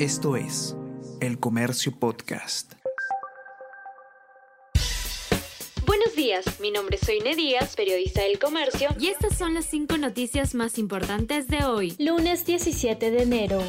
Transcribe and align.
Esto 0.00 0.34
es 0.34 0.76
El 1.20 1.38
Comercio 1.38 1.92
Podcast. 1.96 2.72
Buenos 5.86 6.16
días, 6.16 6.58
mi 6.58 6.72
nombre 6.72 6.96
es 6.96 7.06
Soine 7.06 7.36
Díaz, 7.36 7.76
periodista 7.76 8.22
del 8.22 8.40
Comercio, 8.40 8.88
y 8.98 9.06
estas 9.06 9.38
son 9.38 9.54
las 9.54 9.66
cinco 9.66 9.96
noticias 9.96 10.56
más 10.56 10.78
importantes 10.78 11.46
de 11.46 11.64
hoy, 11.64 11.94
lunes 12.00 12.44
17 12.44 13.12
de 13.12 13.22
enero. 13.22 13.62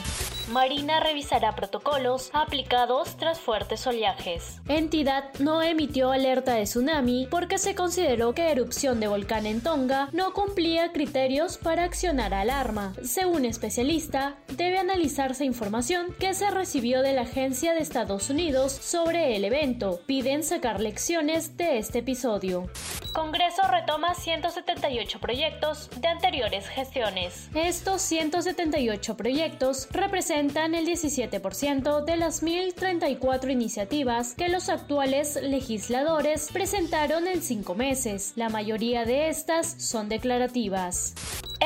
Marina 0.49 0.99
revisará 0.99 1.55
protocolos 1.55 2.29
aplicados 2.31 3.17
tras 3.17 3.39
fuertes 3.39 3.87
oleajes. 3.87 4.61
Entidad 4.67 5.33
no 5.39 5.63
emitió 5.63 6.11
alerta 6.11 6.53
de 6.53 6.65
tsunami 6.65 7.27
porque 7.31 7.57
se 7.57 7.73
consideró 7.73 8.33
que 8.33 8.51
erupción 8.51 8.99
de 8.99 9.07
volcán 9.07 9.47
en 9.47 9.61
Tonga 9.61 10.09
no 10.11 10.33
cumplía 10.33 10.91
criterios 10.91 11.57
para 11.57 11.83
accionar 11.83 12.33
alarma. 12.35 12.93
Según 13.03 13.45
especialista, 13.45 14.35
debe 14.53 14.77
analizarse 14.77 15.45
información 15.45 16.13
que 16.19 16.35
se 16.35 16.51
recibió 16.51 17.01
de 17.01 17.13
la 17.13 17.21
Agencia 17.21 17.73
de 17.73 17.79
Estados 17.79 18.29
Unidos 18.29 18.71
sobre 18.71 19.35
el 19.35 19.45
evento. 19.45 19.99
Piden 20.05 20.43
sacar 20.43 20.79
lecciones 20.79 21.57
de 21.57 21.79
este 21.79 21.99
episodio. 21.99 22.69
Congreso 23.13 23.61
retoma 23.67 24.13
178 24.13 25.19
proyectos 25.19 25.89
de 26.01 26.07
anteriores 26.09 26.67
gestiones. 26.67 27.49
Estos 27.55 28.01
178 28.01 29.15
proyectos 29.17 29.87
representan 29.91 30.34
el 30.35 30.85
17% 30.85 32.03
de 32.03 32.17
las 32.17 32.43
1.034 32.43 33.51
iniciativas 33.51 34.33
que 34.33 34.49
los 34.49 34.67
actuales 34.67 35.39
legisladores 35.41 36.49
presentaron 36.51 37.27
en 37.27 37.41
cinco 37.41 37.73
meses. 37.73 38.33
La 38.35 38.49
mayoría 38.49 39.05
de 39.05 39.29
estas 39.29 39.75
son 39.81 40.09
declarativas. 40.09 41.13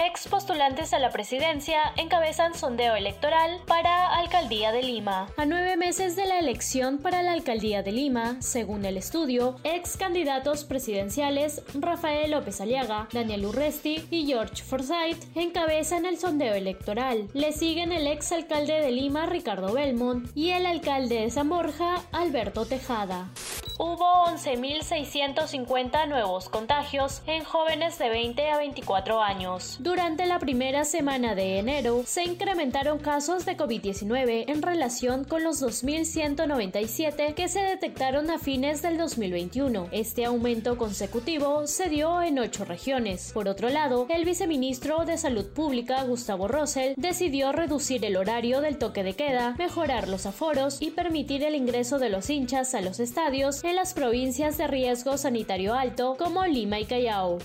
Ex 0.05 0.29
postulantes 0.29 0.93
a 0.93 0.99
la 0.99 1.09
presidencia 1.09 1.91
encabezan 1.97 2.53
sondeo 2.53 2.95
electoral 2.95 3.59
para 3.67 4.15
Alcaldía 4.15 4.71
de 4.71 4.81
Lima. 4.81 5.27
A 5.35 5.43
nueve 5.43 5.75
meses 5.75 6.15
de 6.15 6.25
la 6.25 6.39
elección 6.39 6.99
para 6.99 7.21
la 7.21 7.33
Alcaldía 7.33 7.83
de 7.83 7.91
Lima, 7.91 8.37
según 8.39 8.85
el 8.85 8.95
estudio, 8.95 9.57
ex 9.65 9.97
candidatos 9.97 10.63
presidenciales 10.63 11.63
Rafael 11.73 12.31
López 12.31 12.61
Aliaga, 12.61 13.09
Daniel 13.11 13.47
Urresti 13.47 14.07
y 14.09 14.25
George 14.25 14.63
Forsyth 14.63 15.35
encabezan 15.35 16.05
el 16.05 16.17
sondeo 16.17 16.53
electoral. 16.53 17.27
Le 17.33 17.51
siguen 17.51 17.91
el 17.91 18.07
ex 18.07 18.31
alcalde 18.31 18.79
de 18.79 18.91
Lima, 18.91 19.25
Ricardo 19.25 19.73
Belmont, 19.73 20.29
y 20.33 20.51
el 20.51 20.65
alcalde 20.65 21.23
de 21.23 21.29
San 21.29 21.49
Borja, 21.49 21.95
Alberto 22.13 22.65
Tejada 22.65 23.29
hubo 23.79 24.25
11.650 24.25 26.09
nuevos 26.09 26.49
contagios 26.49 27.21
en 27.27 27.45
jóvenes 27.45 27.97
de 27.97 28.09
20 28.09 28.51
a 28.51 28.57
24 28.57 29.21
años. 29.21 29.77
Durante 29.79 30.25
la 30.25 30.37
primera 30.37 30.83
semana 30.83 31.33
de 31.33 31.59
enero 31.59 32.03
se 32.05 32.25
incrementaron 32.25 32.99
casos 32.99 33.45
de 33.45 33.55
COVID-19 33.55 34.45
en 34.49 34.61
relación 34.61 35.23
con 35.23 35.45
los 35.45 35.63
2.197 35.63 37.33
que 37.33 37.47
se 37.47 37.61
detectaron 37.61 38.29
a 38.29 38.37
fines 38.37 38.81
del 38.81 38.97
2021. 38.97 39.87
Este 39.93 40.25
aumento 40.25 40.77
consecutivo 40.77 41.65
se 41.65 41.87
dio 41.87 42.21
en 42.21 42.37
ocho 42.39 42.65
regiones. 42.65 43.31
Por 43.33 43.47
otro 43.47 43.69
lado, 43.69 44.07
el 44.09 44.25
viceministro 44.25 45.05
de 45.05 45.17
Salud 45.17 45.47
Pública, 45.53 46.03
Gustavo 46.03 46.49
Rosell, 46.49 46.95
decidió 46.97 47.53
reducir 47.53 48.03
el 48.03 48.17
horario 48.17 48.59
del 48.59 48.77
toque 48.77 49.03
de 49.03 49.15
queda, 49.15 49.55
mejorar 49.57 50.09
los 50.09 50.25
aforos 50.25 50.81
y 50.81 50.91
permitir 50.91 51.43
el 51.43 51.55
ingreso 51.55 51.97
de 51.97 52.09
los 52.09 52.29
hinchas 52.29 52.75
a 52.75 52.81
los 52.81 52.99
estadios 52.99 53.63
en 53.69 53.75
las 53.75 53.93
provincias 53.93 54.57
de 54.57 54.67
riesgo 54.67 55.17
sanitario 55.17 55.75
alto 55.75 56.15
como 56.17 56.45
Lima 56.45 56.79
y 56.79 56.85
Callao. 56.85 57.37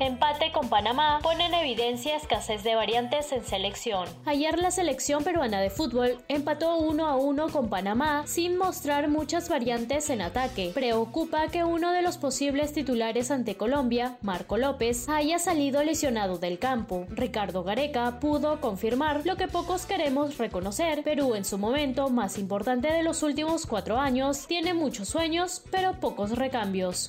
Empate 0.00 0.52
con 0.52 0.68
Panamá 0.68 1.18
pone 1.24 1.46
en 1.46 1.54
evidencia 1.54 2.14
escasez 2.14 2.62
de 2.62 2.76
variantes 2.76 3.32
en 3.32 3.44
selección. 3.44 4.08
Ayer 4.26 4.56
la 4.56 4.70
selección 4.70 5.24
peruana 5.24 5.60
de 5.60 5.70
fútbol 5.70 6.18
empató 6.28 6.76
1 6.76 7.04
a 7.04 7.16
1 7.16 7.48
con 7.48 7.68
Panamá 7.68 8.22
sin 8.24 8.56
mostrar 8.56 9.08
muchas 9.08 9.48
variantes 9.48 10.08
en 10.10 10.22
ataque. 10.22 10.70
Preocupa 10.72 11.48
que 11.48 11.64
uno 11.64 11.90
de 11.90 12.02
los 12.02 12.16
posibles 12.16 12.72
titulares 12.72 13.32
ante 13.32 13.56
Colombia, 13.56 14.18
Marco 14.22 14.56
López, 14.56 15.08
haya 15.08 15.40
salido 15.40 15.82
lesionado 15.82 16.38
del 16.38 16.60
campo. 16.60 17.06
Ricardo 17.08 17.64
Gareca 17.64 18.20
pudo 18.20 18.60
confirmar 18.60 19.26
lo 19.26 19.36
que 19.36 19.48
pocos 19.48 19.84
queremos 19.84 20.38
reconocer. 20.38 21.02
Perú 21.02 21.34
en 21.34 21.44
su 21.44 21.58
momento 21.58 22.08
más 22.08 22.38
importante 22.38 22.92
de 22.92 23.02
los 23.02 23.24
últimos 23.24 23.66
cuatro 23.66 23.98
años 23.98 24.46
tiene 24.46 24.74
muchos 24.74 25.08
sueños, 25.08 25.64
pero 25.72 25.98
pocos 25.98 26.30
recambios. 26.38 27.08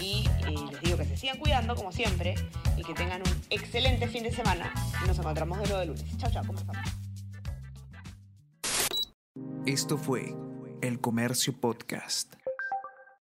Y 0.00 0.24
les 0.48 0.80
digo 0.80 0.96
que 0.96 1.04
se 1.04 1.16
sigan 1.16 1.38
cuidando 1.38 1.74
como 1.74 1.92
siempre 1.92 2.34
y 2.76 2.82
que 2.82 2.94
tengan 2.94 3.20
un 3.20 3.42
excelente 3.50 4.08
fin 4.08 4.22
de 4.22 4.32
semana. 4.32 4.72
Nos 5.06 5.18
encontramos 5.18 5.58
de 5.58 5.64
nuevo 5.64 5.80
de 5.80 5.86
lunes. 5.86 6.16
Chao, 6.16 6.30
chao, 6.30 6.44
¿cómo? 6.46 6.58
Esto 9.66 9.98
fue 9.98 10.34
El 10.80 11.00
Comercio 11.00 11.52
Podcast. 11.60 12.39